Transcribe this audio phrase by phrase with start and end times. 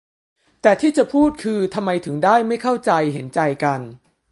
[0.61, 3.79] แต่ที่จะพูดคือ ทำไมถึงได้ไม่เข้าใจเห็นใจกัน